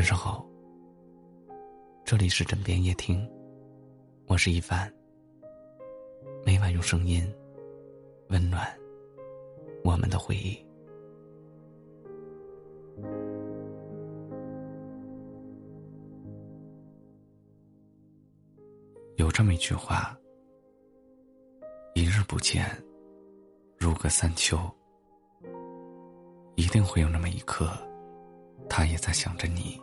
[0.00, 0.42] 晚上好，
[2.06, 3.30] 这里是枕边夜听，
[4.28, 4.90] 我是一凡。
[6.42, 7.22] 每晚用声音
[8.30, 8.66] 温暖
[9.84, 10.58] 我们的回忆。
[19.16, 20.18] 有这么一句话：
[21.94, 22.64] 一日不见，
[23.76, 24.58] 如隔三秋。
[26.56, 27.68] 一定会有那么一刻，
[28.66, 29.78] 他也在想着你。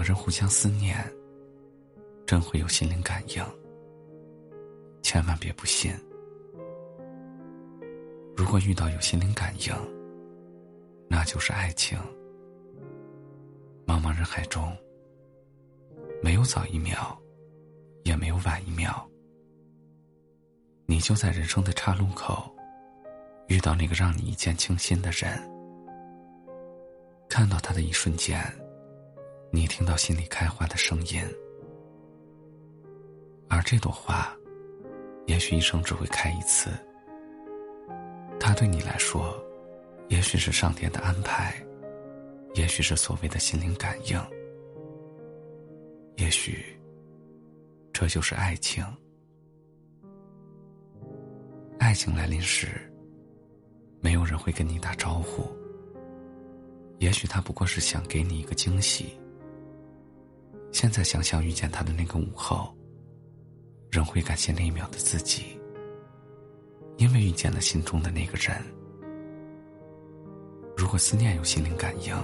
[0.00, 0.96] 两个人互相思念，
[2.26, 3.44] 真会有心灵感应。
[5.02, 5.92] 千万别不信。
[8.34, 9.74] 如果遇到有心灵感应，
[11.06, 11.98] 那就是爱情。
[13.86, 14.74] 茫茫人海中，
[16.22, 17.14] 没有早一秒，
[18.04, 19.06] 也没有晚一秒，
[20.86, 22.50] 你就在人生的岔路口。
[23.48, 25.38] 遇到那个让你一见倾心的人，
[27.28, 28.40] 看到他的一瞬间，
[29.52, 31.20] 你听到心里开花的声音，
[33.48, 34.32] 而这朵花，
[35.26, 36.70] 也许一生只会开一次。
[38.38, 39.34] 它对你来说，
[40.08, 41.54] 也许是上天的安排，
[42.54, 44.18] 也许是所谓的心灵感应，
[46.16, 46.64] 也许，
[47.92, 48.84] 这就是爱情。
[51.78, 52.86] 爱情来临时。
[54.02, 55.46] 没有人会跟你打招呼。
[57.00, 59.19] 也许他不过是想给你一个惊喜。
[60.72, 62.74] 现在想想遇见他的那个午后，
[63.90, 65.58] 仍会感谢那一秒的自己，
[66.96, 68.56] 因为遇见了心中的那个人。
[70.76, 72.16] 如果思念有心灵感应，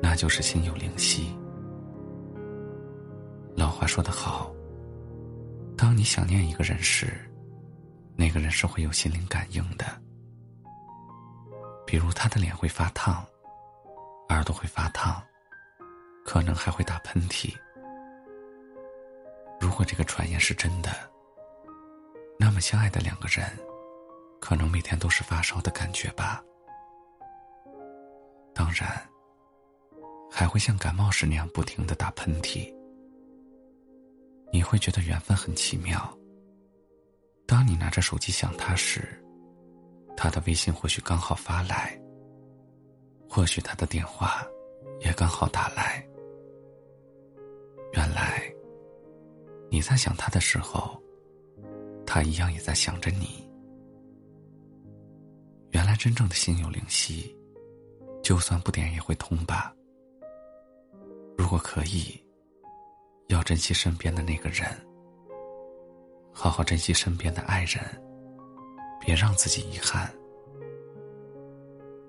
[0.00, 1.36] 那就是心有灵犀。
[3.54, 4.50] 老话说得好，
[5.76, 7.12] 当你想念一个人时，
[8.16, 9.84] 那个人是会有心灵感应的。
[11.86, 13.22] 比如他的脸会发烫，
[14.30, 15.22] 耳朵会发烫，
[16.24, 17.54] 可能还会打喷嚏。
[19.60, 20.90] 如果这个传言是真的，
[22.38, 23.46] 那么相爱的两个人，
[24.40, 26.42] 可能每天都是发烧的感觉吧。
[28.54, 29.08] 当然，
[30.30, 32.72] 还会像感冒时那样不停的打喷嚏。
[34.52, 36.12] 你会觉得缘分很奇妙。
[37.46, 39.18] 当你拿着手机想他时。
[40.14, 41.98] 他的微信或许刚好发来，
[43.28, 44.46] 或许他的电话
[45.00, 46.06] 也刚好打来。
[47.92, 48.42] 原来
[49.70, 51.00] 你在想他的时候，
[52.06, 53.48] 他一样也在想着你。
[55.70, 57.34] 原来真正的心有灵犀，
[58.22, 59.74] 就算不点也会通吧。
[61.36, 62.22] 如果可以，
[63.28, 64.68] 要珍惜身边的那个人，
[66.32, 67.80] 好好珍惜身边的爱人。
[69.04, 70.08] 别让自己遗憾，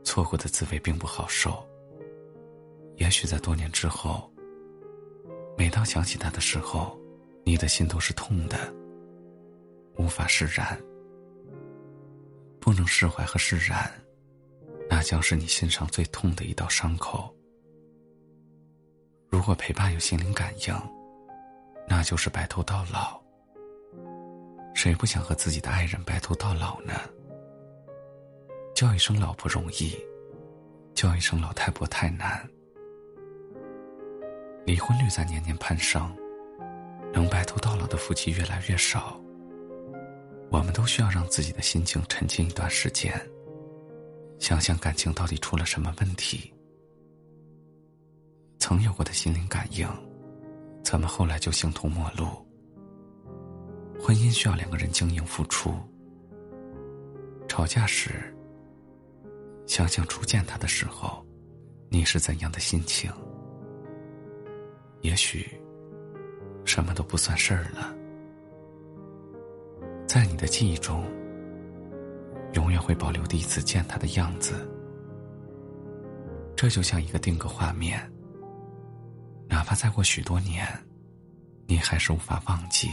[0.03, 1.67] 错过的滋味并不好受。
[2.97, 4.31] 也许在多年之后，
[5.63, 7.00] 每当想起他的时候，
[7.46, 8.57] 你的心都是痛的，
[9.96, 10.78] 无法释然。
[12.59, 13.90] 不能释怀和释然，
[14.90, 17.34] 那将是你心上最痛的一道伤口。
[19.29, 20.75] 如果陪伴有心灵感应，
[21.88, 23.18] 那就是白头到老。
[24.75, 26.94] 谁不想和自己的爱人白头到老呢？
[28.75, 29.97] 叫一声老婆容易，
[30.94, 32.45] 叫一声老太婆太难。
[34.66, 36.09] 离婚率在年年攀升，
[37.13, 39.19] 能白头到老的夫妻越来越少。
[40.50, 43.13] 我们都需要让自己的心情沉静一段时间，
[44.40, 46.53] 想想感情到底出了什么问题。
[48.57, 49.85] 曾有过的心灵感应，
[50.81, 52.25] 怎么后来就形同陌路？
[54.00, 55.74] 婚姻需要两个人经营付出。
[57.50, 58.34] 吵架时，
[59.68, 61.25] 想想初见他的时候，
[61.90, 63.12] 你是怎样的心情？
[65.03, 65.45] 也许，
[66.63, 67.93] 什么都不算事儿了。
[70.07, 71.03] 在你的记忆中，
[72.53, 74.65] 永远会保留第一次见他的样子。
[76.55, 78.00] 这就像一个定格画面，
[79.50, 80.65] 哪怕再过许多年，
[81.67, 82.89] 你还是无法忘记。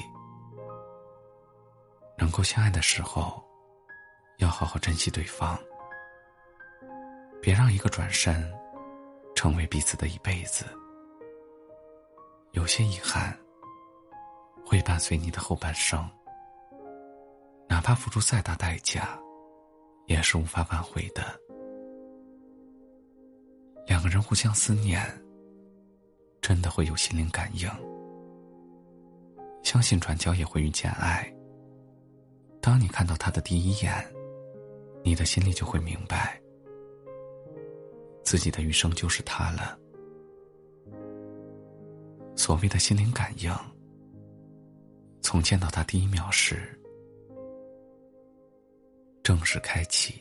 [2.18, 3.40] 能够相爱的时候，
[4.38, 5.56] 要好好珍惜对方，
[7.40, 8.52] 别让一个转身，
[9.36, 10.64] 成为彼此的一辈子。
[12.52, 13.36] 有些遗憾，
[14.66, 16.08] 会伴随你的后半生，
[17.68, 19.18] 哪怕付出再大代价，
[20.06, 21.22] 也是无法挽回的。
[23.86, 25.00] 两个人互相思念，
[26.40, 27.68] 真的会有心灵感应，
[29.62, 31.32] 相信转角也会遇见爱。
[32.60, 33.92] 当你看到他的第一眼，
[35.02, 36.40] 你的心里就会明白，
[38.22, 39.79] 自己的余生就是他了。
[42.50, 43.54] 所谓的心灵感应，
[45.22, 46.76] 从见到他第一秒时，
[49.22, 50.20] 正式开启。